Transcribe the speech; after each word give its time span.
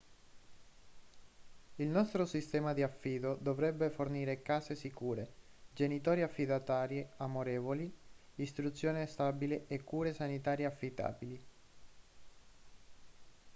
il 1.75 1.87
nostro 1.89 2.25
sistema 2.25 2.73
di 2.73 2.81
affido 2.81 3.35
dovrebbe 3.39 3.91
fornire 3.91 4.41
case 4.41 4.73
sicure 4.73 5.31
genitori 5.75 6.23
affidatari 6.23 7.07
amorevoli 7.17 7.95
istruzione 8.37 9.05
stabile 9.05 9.67
e 9.67 9.83
cure 9.83 10.11
sanitarie 10.15 10.65
affidabili 10.65 11.45